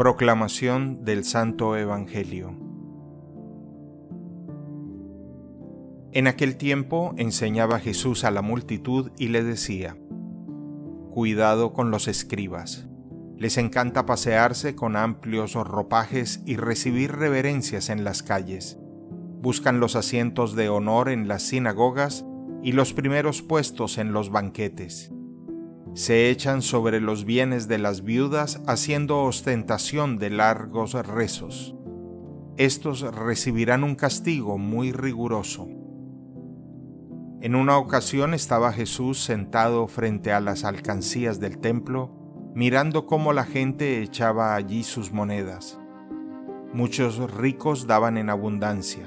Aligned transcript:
Proclamación 0.00 1.04
del 1.04 1.24
Santo 1.24 1.76
Evangelio 1.76 2.56
En 6.12 6.26
aquel 6.26 6.56
tiempo 6.56 7.12
enseñaba 7.18 7.78
Jesús 7.80 8.24
a 8.24 8.30
la 8.30 8.40
multitud 8.40 9.12
y 9.18 9.28
le 9.28 9.44
decía, 9.44 9.98
Cuidado 11.10 11.74
con 11.74 11.90
los 11.90 12.08
escribas. 12.08 12.88
Les 13.36 13.58
encanta 13.58 14.06
pasearse 14.06 14.74
con 14.74 14.96
amplios 14.96 15.52
ropajes 15.52 16.42
y 16.46 16.56
recibir 16.56 17.12
reverencias 17.12 17.90
en 17.90 18.02
las 18.02 18.22
calles. 18.22 18.78
Buscan 19.42 19.80
los 19.80 19.96
asientos 19.96 20.56
de 20.56 20.70
honor 20.70 21.10
en 21.10 21.28
las 21.28 21.42
sinagogas 21.42 22.24
y 22.62 22.72
los 22.72 22.94
primeros 22.94 23.42
puestos 23.42 23.98
en 23.98 24.14
los 24.14 24.30
banquetes. 24.30 25.12
Se 26.00 26.30
echan 26.30 26.62
sobre 26.62 26.98
los 26.98 27.26
bienes 27.26 27.68
de 27.68 27.76
las 27.76 28.04
viudas 28.04 28.62
haciendo 28.66 29.20
ostentación 29.20 30.16
de 30.16 30.30
largos 30.30 30.94
rezos. 30.94 31.76
Estos 32.56 33.02
recibirán 33.02 33.84
un 33.84 33.96
castigo 33.96 34.56
muy 34.56 34.92
riguroso. 34.92 35.68
En 37.42 37.54
una 37.54 37.76
ocasión 37.76 38.32
estaba 38.32 38.72
Jesús 38.72 39.22
sentado 39.22 39.88
frente 39.88 40.32
a 40.32 40.40
las 40.40 40.64
alcancías 40.64 41.38
del 41.38 41.58
templo, 41.58 42.10
mirando 42.54 43.04
cómo 43.04 43.34
la 43.34 43.44
gente 43.44 44.02
echaba 44.02 44.54
allí 44.54 44.84
sus 44.84 45.12
monedas. 45.12 45.78
Muchos 46.72 47.30
ricos 47.30 47.86
daban 47.86 48.16
en 48.16 48.30
abundancia. 48.30 49.06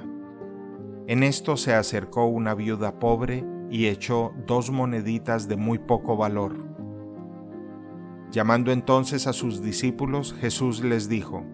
En 1.07 1.23
esto 1.23 1.57
se 1.57 1.73
acercó 1.73 2.27
una 2.27 2.53
viuda 2.53 2.99
pobre 2.99 3.43
y 3.71 3.87
echó 3.87 4.31
dos 4.45 4.69
moneditas 4.69 5.47
de 5.47 5.55
muy 5.55 5.79
poco 5.79 6.17
valor. 6.17 6.72
Llamando 8.33 8.73
entonces 8.73 9.27
a 9.27 9.31
sus 9.31 9.61
discípulos, 9.61 10.35
Jesús 10.41 10.83
les 10.83 11.07
dijo, 11.07 11.45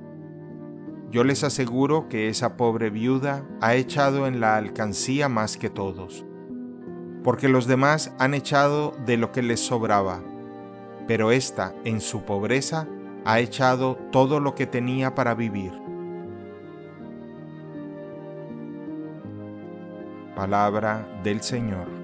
Yo 1.12 1.24
les 1.24 1.44
aseguro 1.44 2.10
que 2.10 2.30
esa 2.30 2.58
pobre 2.58 2.90
viuda 2.90 3.48
ha 3.62 3.76
echado 3.76 4.26
en 4.26 4.40
la 4.40 4.58
alcancía 4.58 5.30
más 5.30 5.58
que 5.58 5.70
todos 5.70 6.26
porque 7.24 7.50
los 7.50 7.68
demás 7.68 8.14
han 8.18 8.34
echado 8.34 8.94
de 9.06 9.18
lo 9.18 9.32
que 9.32 9.42
les 9.42 9.60
sobraba, 9.60 10.22
pero 11.08 11.32
ésta, 11.32 11.76
en 11.84 12.02
su 12.02 12.24
pobreza, 12.24 12.88
ha 13.26 13.40
echado 13.40 13.98
todo 14.12 14.40
lo 14.40 14.56
que 14.56 14.66
tenía 14.66 15.16
para 15.16 15.36
vivir. 15.36 15.74
Palabra 20.36 21.20
del 21.24 21.42
Señor. 21.42 21.99